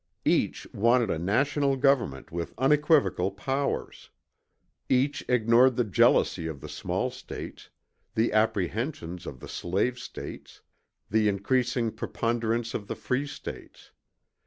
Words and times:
Each 0.25 0.65
wanted 0.73 1.11
a 1.11 1.19
national 1.19 1.77
government 1.77 2.31
with 2.31 2.55
unequivocal 2.57 3.29
powers. 3.29 4.09
Each 4.89 5.23
ignored 5.29 5.75
the 5.75 5.83
jealousy 5.83 6.47
of 6.47 6.59
the 6.59 6.69
small 6.69 7.11
States, 7.11 7.69
the 8.15 8.33
apprehensions 8.33 9.27
of 9.27 9.39
the 9.41 9.47
slave 9.47 9.99
States, 9.99 10.61
the 11.11 11.27
increasing 11.27 11.91
preponderence 11.91 12.73
of 12.73 12.87
the 12.87 12.95
free 12.95 13.27
States. 13.27 13.91